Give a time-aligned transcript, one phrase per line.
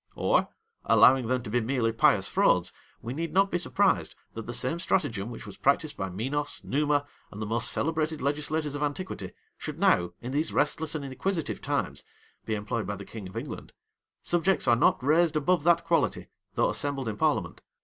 [0.15, 0.47] Or,
[0.85, 4.79] allowing them to be merely pious frauds, we need not be surprised, that the same
[4.79, 9.77] stratagem which was practised by Minos, Numa, and the most celebrated legislators of antiquity, should
[9.79, 12.03] now, in these restless and inquisitive times,
[12.47, 13.73] be employed by the king of England.
[14.23, 17.61] Subjects are not raised above that quality, though assembled in parliament.